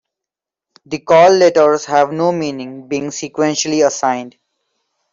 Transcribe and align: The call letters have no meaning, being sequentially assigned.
The 0.83 0.97
call 0.97 1.29
letters 1.29 1.85
have 1.85 2.11
no 2.11 2.31
meaning, 2.31 2.87
being 2.87 3.11
sequentially 3.11 3.85
assigned. 3.85 4.35